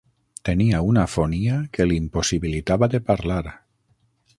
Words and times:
Tenia 0.47 0.79
una 0.93 1.03
afonia 1.09 1.59
que 1.77 1.87
li 1.91 2.01
impossibilitava 2.05 2.93
de 2.97 3.05
parlar. 3.13 3.41